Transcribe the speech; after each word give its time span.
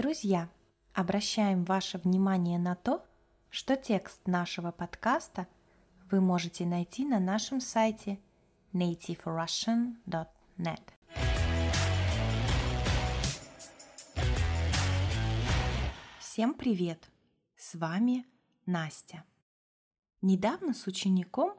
Друзья, 0.00 0.48
обращаем 0.94 1.64
ваше 1.64 1.98
внимание 1.98 2.58
на 2.58 2.74
то, 2.74 3.04
что 3.50 3.76
текст 3.76 4.26
нашего 4.26 4.72
подкаста 4.72 5.46
вы 6.10 6.22
можете 6.22 6.64
найти 6.64 7.04
на 7.04 7.20
нашем 7.20 7.60
сайте 7.60 8.18
nativerussian.net. 8.72 10.80
Всем 16.18 16.54
привет! 16.54 17.10
С 17.58 17.74
вами 17.74 18.24
Настя. 18.64 19.24
Недавно 20.22 20.72
с 20.72 20.86
учеником 20.86 21.52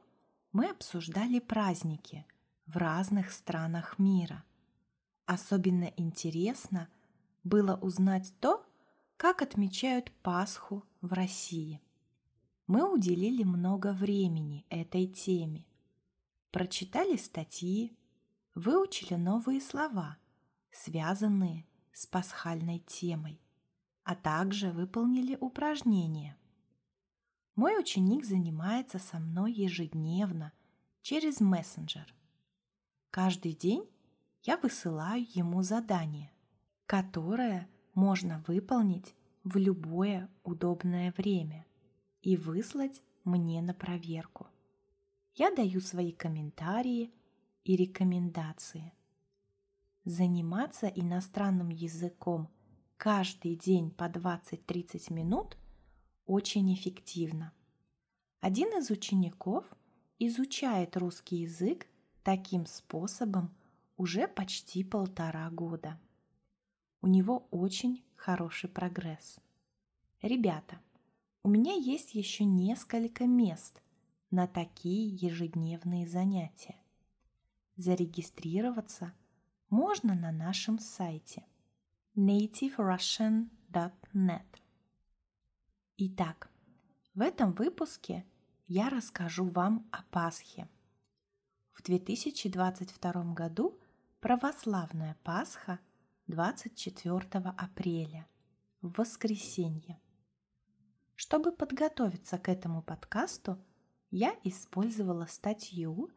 мы 0.52 0.72
обсуждали 0.72 1.38
праздники 1.38 2.26
в 2.66 2.78
разных 2.78 3.34
странах 3.34 4.00
мира. 4.00 4.44
Особенно 5.28 5.94
интересно 5.96 6.90
было 7.44 7.76
узнать 7.76 8.34
то, 8.40 8.66
как 9.18 9.42
отмечают 9.42 10.12
Пасху 10.24 10.84
в 11.02 11.14
России. 11.14 11.82
Мы 12.68 12.92
уделили 12.92 13.44
много 13.44 13.94
времени 13.94 14.66
этой 14.70 15.08
теме. 15.08 15.66
Прочитали 16.52 17.18
статьи, 17.18 17.96
выучили 18.56 19.16
новые 19.16 19.62
слова, 19.62 20.18
связанные 20.72 21.66
с 21.94 22.06
пасхальной 22.06 22.80
темой, 22.80 23.42
а 24.04 24.16
также 24.16 24.72
выполнили 24.72 25.38
упражнения. 25.40 26.38
Мой 27.56 27.80
ученик 27.80 28.26
занимается 28.26 28.98
со 29.00 29.20
мной 29.20 29.54
ежедневно 29.54 30.54
через 31.02 31.42
мессенджер. 31.42 32.14
Каждый 33.10 33.54
день 33.54 33.88
я 34.44 34.58
высылаю 34.58 35.26
ему 35.36 35.62
задание, 35.62 36.32
которое 36.86 37.68
можно 37.94 38.44
выполнить 38.48 39.16
в 39.44 39.58
любое 39.58 40.30
удобное 40.44 41.14
время 41.18 41.66
и 42.22 42.38
выслать 42.38 43.02
мне 43.24 43.62
на 43.62 43.74
проверку. 43.74 44.48
Я 45.34 45.54
даю 45.54 45.80
свои 45.82 46.12
комментарии 46.12 47.12
и 47.64 47.76
рекомендации. 47.76 48.94
Заниматься 50.04 50.88
иностранным 50.88 51.70
языком 51.70 52.50
каждый 52.98 53.56
день 53.56 53.92
по 53.92 54.06
20-30 54.06 55.14
минут 55.14 55.58
очень 56.26 56.74
эффективно. 56.74 57.54
Один 58.40 58.70
из 58.78 58.90
учеников 58.90 59.66
изучает 60.18 60.98
русский 60.98 61.38
язык 61.38 61.88
таким 62.24 62.66
способом 62.66 63.56
уже 63.98 64.28
почти 64.28 64.84
полтора 64.84 65.50
года. 65.52 66.00
У 67.02 67.08
него 67.08 67.48
очень 67.50 68.06
хороший 68.16 68.70
прогресс. 68.70 69.40
Ребята, 70.22 70.80
у 71.44 71.50
меня 71.50 71.74
есть 71.74 72.14
еще 72.14 72.46
несколько 72.46 73.26
мест 73.26 73.82
на 74.30 74.46
такие 74.48 75.10
ежедневные 75.10 76.08
занятия. 76.08 76.78
Зарегистрироваться 77.76 79.14
можно 79.70 80.14
на 80.14 80.32
нашем 80.32 80.78
сайте 80.78 81.44
nativerussian.net. 82.16 84.46
Итак, 85.98 86.52
в 87.16 87.22
этом 87.22 87.54
выпуске 87.54 88.24
я 88.68 88.90
расскажу 88.90 89.46
вам 89.46 89.88
о 89.92 90.04
Пасхе. 90.12 90.70
В 91.72 91.82
2022 91.82 93.34
году 93.34 93.80
православная 94.20 95.18
Пасха 95.24 95.80
24 96.32 97.28
апреля, 97.58 98.26
в 98.82 98.98
воскресенье. 98.98 100.00
Чтобы 101.16 101.52
подготовиться 101.52 102.38
к 102.38 102.48
этому 102.48 102.82
подкасту, 102.82 103.62
я 104.12 104.34
использовала 104.46 105.26
статью 105.26 106.10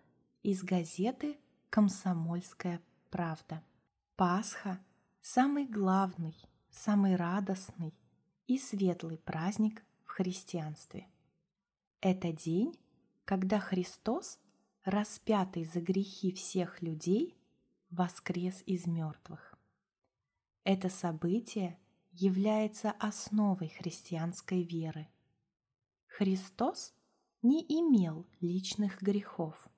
из 0.45 0.63
газеты 0.63 1.37
«Комсомольская 1.69 2.81
правда». 3.11 3.65
Пасха– 4.15 4.79
самый 5.21 5.67
главный, 5.67 6.37
самый 6.71 7.17
радостный 7.17 7.93
и 8.47 8.57
светлый 8.57 9.19
праздник 9.19 9.85
в 10.05 10.11
христианстве. 10.11 11.09
Это 12.01 12.33
день, 12.33 12.79
когда 13.25 13.59
Христос, 13.59 14.39
распятый 14.85 15.65
за 15.65 15.81
грехи 15.81 16.31
всех 16.31 16.83
людей, 16.83 17.37
воскрес 17.91 18.63
из 18.65 18.87
мертвых. 18.87 19.54
Это 20.65 20.89
событие 20.89 21.79
является 22.11 22.91
основой 22.93 23.69
христианской 23.69 24.63
веры. 24.63 25.09
Христос 26.07 26.95
не 27.43 27.61
имел 27.61 28.27
личных 28.41 29.03
грехов, 29.03 29.69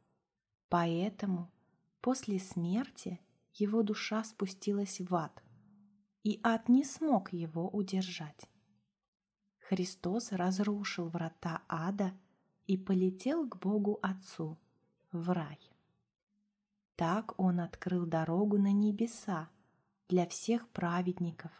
поэтому 0.68 1.50
после 2.00 2.38
смерти 2.38 3.18
его 3.52 3.82
душа 3.82 4.22
спустилась 4.22 5.00
в 5.00 5.12
ад, 5.12 5.42
и 6.22 6.38
ад 6.44 6.68
не 6.68 6.84
смог 6.84 7.32
его 7.32 7.68
удержать. 7.68 8.48
Христос 9.58 10.30
разрушил 10.30 11.08
врата 11.08 11.62
ада 11.68 12.12
и 12.68 12.76
полетел 12.76 13.48
к 13.48 13.56
Богу 13.56 13.98
Отцу 14.02 14.56
в 15.10 15.30
рай. 15.30 15.58
Так 16.94 17.34
Он 17.40 17.58
открыл 17.58 18.06
дорогу 18.06 18.56
на 18.56 18.72
небеса 18.72 19.50
для 20.08 20.26
всех 20.26 20.68
праведников, 20.68 21.52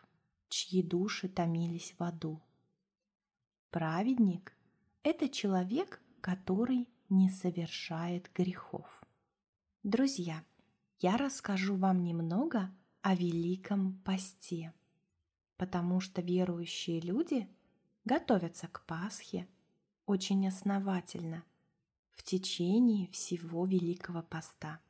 чьи 0.49 0.83
души 0.83 1.29
томились 1.29 1.95
в 1.99 2.03
аду. 2.03 2.43
Праведник– 3.71 4.57
это 5.03 5.29
человек, 5.29 6.01
который 6.21 6.89
не 7.09 7.31
совершает 7.31 8.31
грехов. 8.35 9.05
Друзья, 9.83 10.45
я 10.99 11.17
расскажу 11.17 11.77
вам 11.77 12.03
немного 12.03 12.75
о 13.03 13.15
Великом 13.15 14.01
Посте, 14.05 14.73
потому 15.57 16.01
что 16.01 16.23
верующие 16.23 17.01
люди– 17.01 17.49
готовятся 18.07 18.69
к 18.69 18.87
Пасхе 18.87 19.49
очень 20.07 20.47
основательно 20.47 21.45
в 22.13 22.23
течение 22.23 23.09
всего 23.09 23.67
Великого 23.67 24.23
Поста. 24.23 24.81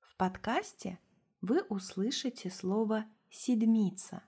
В 0.00 0.16
подкасте 0.16 0.98
вы 1.40 1.62
услышите 1.62 2.50
слово 2.50 3.06
«седмица». 3.30 4.22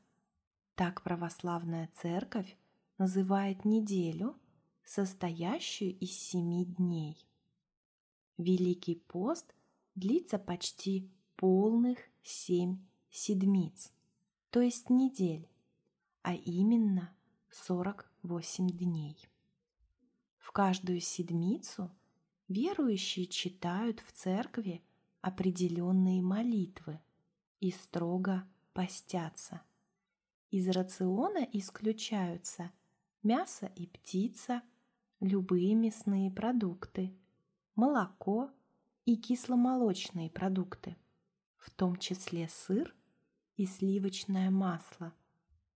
Так 0.74 1.02
православная 1.02 1.90
церковь 1.94 2.56
называет 2.98 3.64
неделю, 3.64 4.36
состоящую 4.84 5.98
из 5.98 6.12
семи 6.12 6.64
дней. 6.64 7.28
Великий 8.36 8.94
пост 8.94 9.54
длится 9.94 10.38
почти 10.38 11.10
полных 11.36 11.98
семь 12.22 12.78
седмиц, 13.10 13.92
то 14.50 14.60
есть 14.60 14.90
недель, 14.90 15.48
а 16.22 16.34
именно 16.34 17.14
48 17.50 18.68
дней. 18.68 19.28
В 20.38 20.52
каждую 20.52 21.00
седмицу 21.00 21.90
верующие 22.48 23.26
читают 23.26 24.00
в 24.00 24.12
церкви 24.12 24.82
определенные 25.20 26.22
молитвы 26.22 27.00
и 27.60 27.70
строго 27.70 28.46
постятся. 28.72 29.62
Из 30.50 30.68
рациона 30.68 31.46
исключаются 31.52 32.70
мясо 33.22 33.66
и 33.76 33.86
птица, 33.86 34.62
любые 35.20 35.74
мясные 35.74 36.30
продукты, 36.30 37.14
молоко 37.74 38.50
и 39.04 39.16
кисломолочные 39.16 40.30
продукты, 40.30 40.96
в 41.56 41.70
том 41.70 41.96
числе 41.96 42.48
сыр 42.48 42.94
и 43.56 43.66
сливочное 43.66 44.50
масло, 44.50 45.12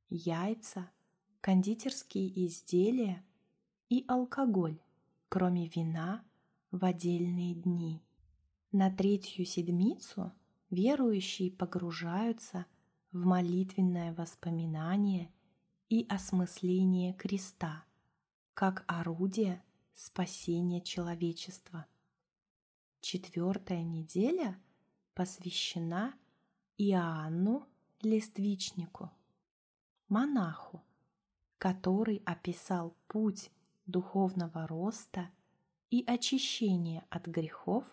яйца– 0.09 0.91
кондитерские 1.43 2.47
изделия 2.47 3.25
и 3.89 4.05
алкоголь, 4.07 4.81
кроме 5.29 5.67
вина, 5.67 6.25
в 6.71 6.85
отдельные 6.85 7.57
дни. 7.57 8.01
На 8.73 8.91
третью 8.91 9.45
седмицу 9.45 10.33
верующие 10.71 11.51
погружаются 11.51 12.65
в 13.11 13.27
молитвенное 13.27 14.15
воспоминание 14.15 15.31
и 15.91 16.07
осмысление 16.09 17.13
креста 17.13 17.85
как 18.55 18.85
орудие 18.87 19.63
спасения 19.93 20.81
человечества. 20.81 21.87
Четвертая 23.03 23.83
неделя 23.83 24.59
посвящена 25.13 26.15
Иоанну 26.79 27.67
Листвичнику, 28.01 29.11
монаху, 30.09 30.83
который 31.59 32.23
описал 32.25 32.97
путь 33.07 33.51
духовного 33.85 34.67
роста 34.67 35.31
и 35.91 36.03
очищения 36.07 37.05
от 37.11 37.27
грехов 37.27 37.85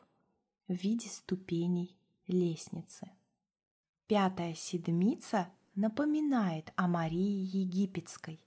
в 0.69 0.73
виде 0.73 1.09
ступеней 1.09 1.97
лестницы. 2.27 3.11
Пятая 4.07 4.53
седмица 4.53 5.49
напоминает 5.73 6.71
о 6.75 6.87
Марии 6.87 7.57
Египетской, 7.57 8.39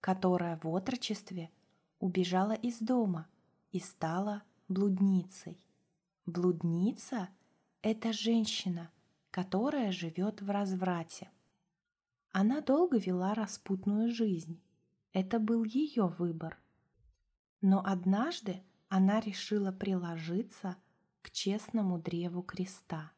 которая 0.00 0.58
в 0.62 0.68
отрочестве 0.68 1.50
убежала 1.98 2.52
из 2.52 2.78
дома 2.78 3.28
и 3.72 3.80
стала 3.80 4.44
блудницей. 4.68 5.60
Блудница– 6.26 7.28
это 7.82 8.12
женщина, 8.12 8.92
которая 9.32 9.90
живет 9.90 10.40
в 10.40 10.50
разврате. 10.50 11.28
Она 12.30 12.60
долго 12.60 12.98
вела 12.98 13.34
распутную 13.34 14.12
жизнь. 14.12 14.62
Это 15.12 15.40
был 15.40 15.64
ее 15.64 16.06
выбор. 16.06 16.56
Но 17.60 17.84
однажды 17.84 18.62
она 18.88 19.18
решила 19.18 19.72
приложиться 19.72 20.76
к 21.22 21.30
честному 21.30 21.98
древу 21.98 22.42
креста. 22.42 23.12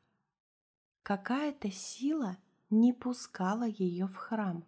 Какая-то 1.03 1.71
сила 1.71 2.37
не 2.71 2.93
пускала 2.93 3.67
ее 3.67 4.07
в 4.07 4.17
храм. 4.17 4.65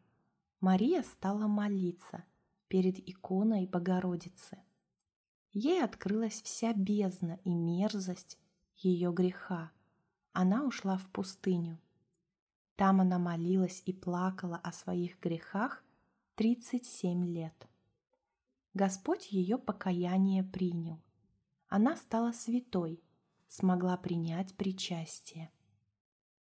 Мария 0.61 1.03
стала 1.03 1.47
молиться 1.47 2.25
перед 2.69 2.99
иконой 3.09 3.67
Богородицы. 3.67 4.59
Ей 5.53 5.85
открылась 5.85 6.41
вся 6.43 6.73
бездна 6.73 7.39
и 7.45 7.55
мерзость 7.55 8.39
ее 8.77 9.13
греха. 9.13 9.71
Она 10.33 10.65
ушла 10.65 10.97
в 10.97 11.07
пустыню. 11.11 11.79
Там 12.77 13.01
она 13.01 13.19
молилась 13.19 13.83
и 13.85 13.93
плакала 13.93 14.57
о 14.57 14.73
своих 14.73 15.21
грехах 15.21 15.85
37 16.37 17.27
лет. 17.27 17.69
Господь 18.75 19.31
ее 19.31 19.59
покаяние 19.59 20.43
принял. 20.43 20.99
Она 21.69 21.97
стала 21.97 22.33
святой, 22.33 23.03
смогла 23.53 23.99
принять 23.99 24.55
причастие. 24.57 25.51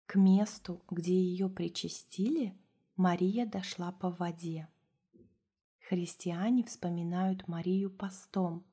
К 0.07 0.15
месту, 0.15 0.83
где 0.89 1.13
ее 1.13 1.49
причастили, 1.49 2.57
Мария 2.95 3.45
дошла 3.45 3.91
по 3.91 4.09
воде. 4.09 4.67
Христиане 5.87 6.63
вспоминают 6.63 7.47
Марию 7.47 7.91
постом, 7.91 8.65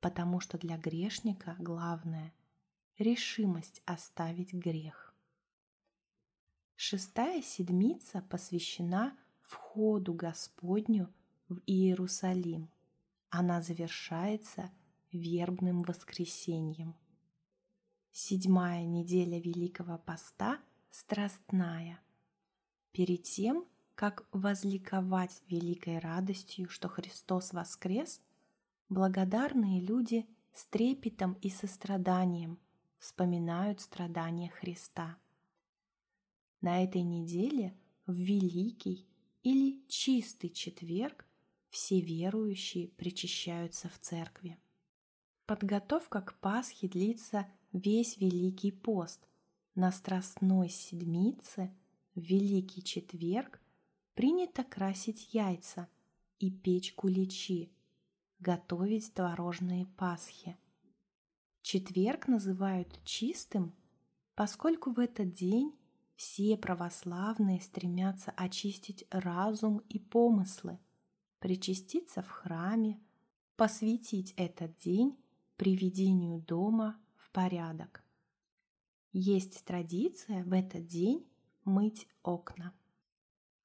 потому 0.00 0.38
что 0.38 0.58
для 0.58 0.76
грешника 0.76 1.56
главное– 1.58 2.34
решимость 2.98 3.80
оставить 3.86 4.52
грех. 4.52 5.14
Шестая 6.76 7.40
седмица 7.40 8.20
посвящена 8.20 9.16
входу 9.40 10.12
Господню 10.12 11.10
в 11.48 11.58
Иерусалим. 11.64 12.68
Она 13.30 13.62
завершается 13.62 14.70
вербным 15.10 15.84
воскресеньем. 15.84 16.94
Седьмая 18.14 18.84
неделя 18.84 19.40
Великого 19.40 19.96
Поста– 19.96 20.60
страстная. 20.90 21.98
Перед 22.92 23.22
тем, 23.22 23.64
как 23.94 24.26
возликовать 24.32 25.42
великой 25.48 25.98
радостью, 25.98 26.68
что 26.68 26.88
Христос 26.88 27.54
воскрес, 27.54 28.20
благодарные 28.90 29.80
люди 29.80 30.26
с 30.52 30.66
трепетом 30.66 31.38
и 31.40 31.48
состраданием 31.48 32.58
вспоминают 32.98 33.80
страдания 33.80 34.50
Христа. 34.50 35.16
На 36.60 36.84
этой 36.84 37.00
неделе 37.00 37.74
в 38.04 38.12
Великий 38.12 39.08
или 39.42 39.82
Чистый 39.88 40.50
четверг 40.50 41.26
все 41.70 41.98
верующие 41.98 42.88
причащаются 42.88 43.88
в 43.88 43.98
церкви. 44.00 44.58
Подготовка 45.46 46.20
к 46.20 46.38
Пасхе 46.40 46.88
длится 46.88 47.50
весь 47.72 48.18
Великий 48.18 48.70
пост. 48.70 49.26
На 49.74 49.90
Страстной 49.90 50.68
Седмице 50.68 51.74
Великий 52.14 52.84
четверг 52.84 53.60
принято 54.14 54.64
красить 54.64 55.32
яйца 55.32 55.88
и 56.38 56.50
печь 56.50 56.94
куличи, 56.94 57.72
готовить 58.38 59.14
творожные 59.14 59.86
пасхи. 59.86 60.58
Четверг 61.62 62.28
называют 62.28 63.00
чистым, 63.04 63.74
поскольку 64.34 64.92
в 64.92 64.98
этот 64.98 65.32
день 65.32 65.74
все 66.16 66.58
православные 66.58 67.60
стремятся 67.62 68.32
очистить 68.32 69.06
разум 69.10 69.78
и 69.88 69.98
помыслы, 69.98 70.78
причаститься 71.38 72.20
в 72.20 72.28
храме, 72.28 73.00
посвятить 73.56 74.34
этот 74.36 74.76
день 74.76 75.16
приведению 75.56 76.40
дома 76.40 76.98
порядок. 77.32 78.04
Есть 79.12 79.64
традиция 79.64 80.44
в 80.44 80.52
этот 80.52 80.86
день 80.86 81.26
мыть 81.64 82.06
окна. 82.22 82.72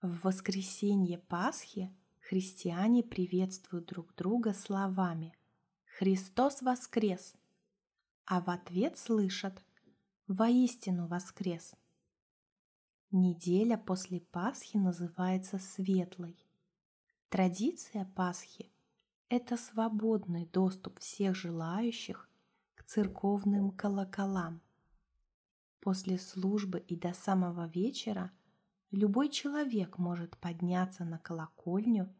В 0.02 0.24
воскресенье 0.24 1.18
Пасхи 1.18 1.96
христиане 2.20 3.04
приветствуют 3.04 3.86
друг 3.86 4.14
друга 4.16 4.54
словами 4.54 5.34
«Христос 5.98 6.62
воскрес!», 6.62 7.36
а 8.26 8.42
в 8.42 8.50
ответ 8.50 8.98
слышат 8.98 9.62
«Воистину 10.28 11.08
воскрес!». 11.08 11.74
Неделя 13.12 13.78
после 13.78 14.20
Пасхи 14.20 14.76
называется 14.76 15.60
Светлой. 15.60 16.38
Традиция 17.30 18.06
Пасхи– 18.16 18.70
это 19.30 19.56
свободный 19.56 20.46
доступ 20.46 21.00
всех 21.00 21.36
желающих 21.36 22.27
церковным 22.88 23.70
колоколам. 23.72 24.62
После 25.80 26.18
службы 26.18 26.80
и 26.80 26.96
до 26.96 27.14
самого 27.14 27.68
вечера 27.68 28.32
любой 28.90 29.30
человек 29.30 30.00
может 30.00 30.36
подняться 30.38 31.06
на 31.06 31.20
колокольню 31.20 32.12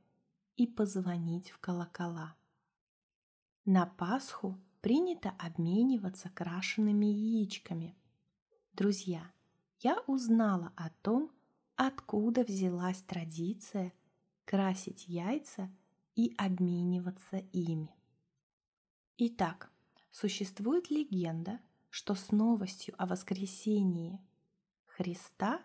и 0.56 0.68
позвонить 0.68 1.50
в 1.50 1.58
колокола. 1.60 2.36
На 3.66 3.88
Пасху 3.88 4.62
принято 4.82 5.32
обмениваться 5.40 6.30
крашенными 6.30 7.08
яичками. 7.08 7.98
Друзья– 8.74 9.32
я 9.80 10.02
узнала 10.08 10.74
о 10.76 10.90
том, 11.02 11.32
откуда 11.76 12.44
взялась 12.44 13.02
традиция 13.04 13.94
красить 14.46 15.08
яйца 15.08 15.70
и 16.16 16.34
обмениваться 16.38 17.38
ими. 17.52 17.94
Итак, 19.18 19.72
существует 20.12 20.90
легенда, 20.90 21.60
что 21.90 22.16
с 22.16 22.32
новостью 22.32 22.96
о 22.98 23.06
воскресении 23.06 24.20
Христа 24.86 25.62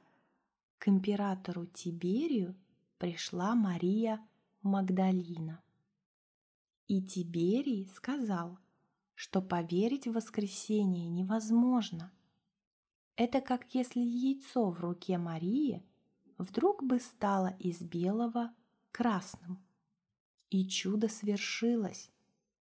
к 0.79 0.89
императору 0.89 1.67
Тиберию 1.67 2.55
пришла 2.99 3.55
Мария 3.55 4.21
Магдалина. 4.63 5.63
И 6.89 7.03
Тиберий 7.03 7.89
сказал, 7.95 8.59
что 9.15 9.41
поверить 9.41 10.07
в 10.07 10.13
воскресение 10.13 11.09
невозможно– 11.09 12.13
это 13.17 13.41
как 13.41 13.75
если 13.75 14.01
яйцо 14.01 14.71
в 14.71 14.81
руке 14.81 15.19
Марии 15.19 15.85
вдруг 16.39 16.83
бы 16.83 16.99
стало 16.99 17.55
из 17.59 17.83
белого 17.83 18.55
красным. 18.91 19.63
И 20.51 20.67
чудо 20.67 21.09
свершилось. 21.09 22.11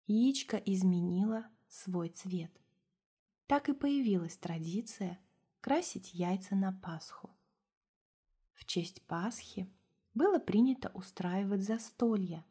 Яичко 0.07 0.57
изменило 0.57 1.45
свой 1.69 2.09
цвет. 2.09 2.51
Так 3.47 3.69
и 3.69 3.73
появилась 3.73 4.37
традиция 4.37 5.19
красить 5.61 6.13
яйца 6.13 6.55
на 6.55 6.73
Пасху. 6.73 7.29
В 8.53 8.65
честь 8.65 9.01
Пасхи 9.03 9.71
было 10.13 10.39
принято 10.39 10.89
устраивать 10.93 11.63
застолья. 11.63 12.45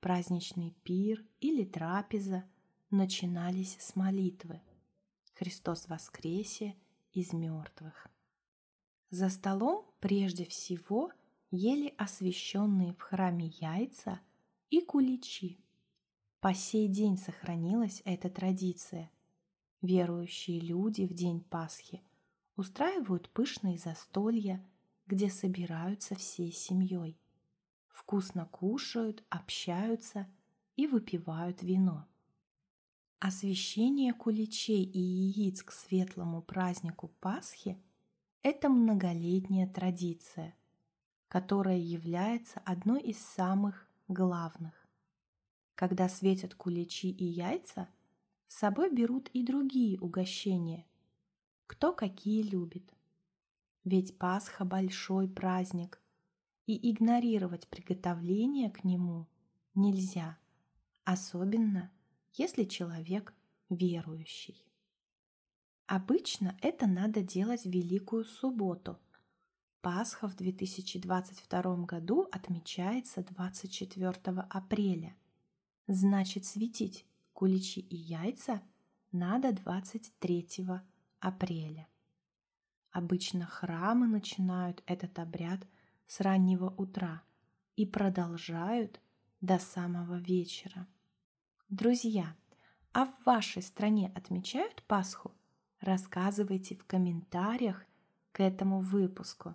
Праздничный 0.00 0.72
пир 0.82 1.24
или 1.40 1.64
трапеза 1.64 2.44
начинались 2.90 3.76
с 3.80 3.96
молитвы. 3.96 4.60
Христос 5.34 5.88
воскресе! 5.88 6.76
из 7.16 7.32
мертвых. 7.32 8.08
За 9.08 9.30
столом 9.30 9.86
прежде 10.00 10.44
всего 10.44 11.10
ели 11.50 11.94
освященные 11.96 12.92
в 12.92 13.00
храме 13.00 13.46
яйца 13.58 14.20
и 14.68 14.82
куличи. 14.82 15.58
По 16.40 16.52
сей 16.54 16.88
день 16.88 17.16
сохранилась 17.16 18.02
эта 18.04 18.28
традиция. 18.28 19.10
Верующие 19.80 20.60
люди 20.60 21.06
в 21.06 21.14
день 21.14 21.42
Пасхи 21.42 22.02
устраивают 22.56 23.30
пышные 23.30 23.78
застолья, 23.78 24.64
где 25.06 25.30
собираются 25.30 26.14
всей 26.14 26.52
семьей. 26.52 27.20
Вкусно 27.88 28.46
кушают, 28.46 29.24
общаются 29.30 30.28
и 30.76 30.86
выпивают 30.86 31.62
вино. 31.62 32.06
Освящение 33.18 34.12
куличей 34.12 34.84
и 34.84 34.98
яиц 34.98 35.62
к 35.62 35.72
светлому 35.72 36.42
празднику 36.42 37.08
Пасхи– 37.20 37.82
это 38.42 38.68
многолетняя 38.68 39.66
традиция, 39.66 40.54
которая 41.28 41.78
является 41.78 42.60
одной 42.60 43.00
из 43.00 43.18
самых 43.18 43.88
главных. 44.06 44.85
Когда 45.76 46.08
светят 46.08 46.54
куличи 46.54 47.10
и 47.10 47.24
яйца, 47.24 47.88
с 48.48 48.56
собой 48.56 48.90
берут 48.90 49.28
и 49.34 49.44
другие 49.44 50.00
угощения, 50.00 50.86
кто 51.66 51.92
какие 51.92 52.42
любит. 52.42 52.90
ведь 53.84 54.18
Пасха– 54.18 54.64
большой 54.64 55.28
праздник, 55.28 56.00
и 56.66 56.90
игнорировать 56.90 57.68
приготовление 57.68 58.70
к 58.70 58.84
нему 58.84 59.28
нельзя, 59.74 60.38
особенно 61.04 61.92
если 62.32 62.64
человек 62.64 63.34
верующий. 63.68 64.66
Обычно 65.86 66.56
это 66.62 66.86
надо 66.86 67.20
делать 67.20 67.62
в 67.62 67.70
Великую 67.70 68.24
Субботу. 68.24 68.98
Пасха 69.82 70.26
в 70.26 70.36
2022 70.36 71.76
году 71.84 72.26
отмечается 72.32 73.22
24 73.22 74.40
апреля. 74.50 75.14
Значит, 75.86 76.44
светить 76.44 77.06
куличи 77.32 77.80
и 77.80 77.96
яйца 77.96 78.62
надо 79.12 79.52
23 79.52 80.66
апреля. 81.20 81.88
Обычно 82.90 83.46
храмы 83.46 84.06
начинают 84.06 84.82
этот 84.86 85.18
обряд 85.18 85.66
с 86.06 86.20
раннего 86.20 86.70
утра 86.70 87.22
и 87.76 87.86
продолжают 87.86 89.00
до 89.40 89.58
самого 89.58 90.18
вечера. 90.18 90.86
Друзья, 91.68 92.34
а 92.92 93.06
в 93.06 93.14
вашей 93.24 93.62
стране 93.62 94.10
отмечают 94.14 94.82
Пасху? 94.84 95.32
Рассказывайте 95.80 96.74
в 96.74 96.84
комментариях 96.84 97.84
к 98.32 98.40
этому 98.40 98.80
выпуску. 98.80 99.54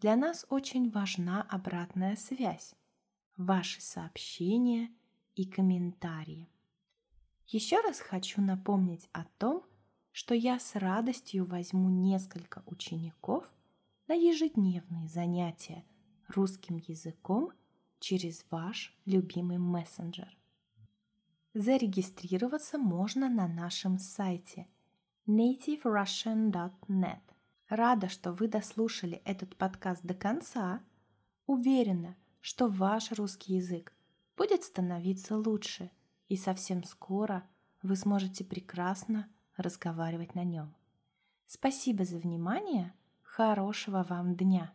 Для 0.00 0.16
нас 0.16 0.44
очень 0.50 0.90
важна 0.90 1.42
обратная 1.42 2.16
связь, 2.16 2.74
ваши 3.36 3.80
сообщения 3.80 4.90
и 5.34 5.44
комментарии. 5.44 6.48
Еще 7.46 7.80
раз 7.80 8.00
хочу 8.00 8.40
напомнить 8.40 9.08
о 9.12 9.24
том, 9.38 9.64
что 10.12 10.34
я 10.34 10.58
с 10.58 10.76
радостью 10.76 11.44
возьму 11.44 11.90
несколько 11.90 12.62
учеников 12.66 13.50
на 14.06 14.14
ежедневные 14.14 15.08
занятия 15.08 15.84
русским 16.28 16.76
языком 16.76 17.52
через 17.98 18.44
ваш 18.50 18.96
любимый 19.04 19.58
мессенджер. 19.58 20.36
Зарегистрироваться 21.52 22.78
можно 22.78 23.28
на 23.28 23.46
нашем 23.46 23.98
сайте 23.98 24.68
nativerussian.net. 25.26 27.20
Рада, 27.68 28.08
что 28.08 28.32
вы 28.32 28.48
дослушали 28.48 29.22
этот 29.24 29.56
подкаст 29.56 30.02
до 30.02 30.14
конца. 30.14 30.82
Уверена, 31.46 32.16
что 32.40 32.68
ваш 32.68 33.12
русский 33.12 33.54
язык 33.54 33.92
будет 34.36 34.64
становиться 34.64 35.36
лучше, 35.36 35.90
и 36.28 36.36
совсем 36.36 36.84
скоро 36.84 37.44
вы 37.82 37.96
сможете 37.96 38.44
прекрасно 38.44 39.28
разговаривать 39.56 40.34
на 40.34 40.44
нем. 40.44 40.74
Спасибо 41.46 42.04
за 42.04 42.18
внимание, 42.18 42.94
хорошего 43.22 44.04
вам 44.08 44.34
дня! 44.34 44.72